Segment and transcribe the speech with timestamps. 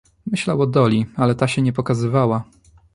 [0.25, 2.43] "Myślał o Doli, ale ta się nie pokazywała."